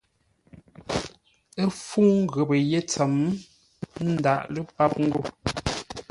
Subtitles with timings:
[1.61, 3.13] Ə́ fúŋ ghəpə́ yé ntsəm,
[3.97, 5.21] ə́ ńdáʼ lə́ páp ńgó.